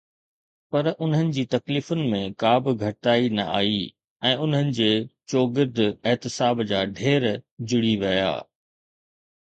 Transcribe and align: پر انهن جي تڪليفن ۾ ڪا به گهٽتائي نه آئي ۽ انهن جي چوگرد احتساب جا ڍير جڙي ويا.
پر 0.75 0.85
انهن 1.03 1.27
جي 1.35 1.41
تڪليفن 1.55 2.01
۾ 2.13 2.21
ڪا 2.43 2.53
به 2.69 2.73
گهٽتائي 2.83 3.29
نه 3.41 3.45
آئي 3.59 3.77
۽ 4.31 4.33
انهن 4.47 4.71
جي 4.79 4.89
چوگرد 5.35 5.85
احتساب 5.85 6.65
جا 6.73 6.81
ڍير 6.99 7.29
جڙي 7.73 7.93
ويا. 8.07 8.33